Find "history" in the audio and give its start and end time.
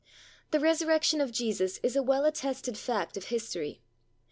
3.25-3.81